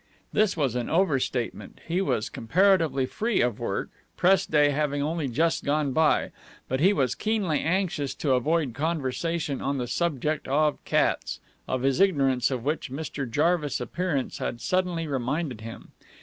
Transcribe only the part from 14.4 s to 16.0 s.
suddenly reminded him.